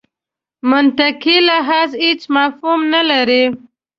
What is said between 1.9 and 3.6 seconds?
هېڅ مفهوم نه لري.